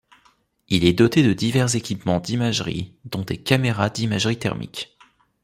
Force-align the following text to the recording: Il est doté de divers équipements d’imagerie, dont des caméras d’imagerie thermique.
Il 0.69 0.83
est 0.83 0.93
doté 0.93 1.21
de 1.21 1.31
divers 1.31 1.75
équipements 1.75 2.19
d’imagerie, 2.19 2.95
dont 3.05 3.21
des 3.21 3.37
caméras 3.37 3.91
d’imagerie 3.91 4.39
thermique. 4.39 4.97